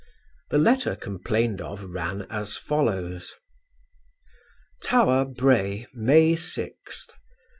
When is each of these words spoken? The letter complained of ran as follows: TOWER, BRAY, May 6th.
The 0.49 0.57
letter 0.57 0.95
complained 0.95 1.61
of 1.61 1.83
ran 1.83 2.23
as 2.31 2.57
follows: 2.57 3.35
TOWER, 4.81 5.25
BRAY, 5.25 5.85
May 5.93 6.33
6th. 6.33 7.09